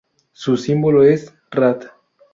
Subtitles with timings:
[0.31, 1.81] Su símbolo es rad.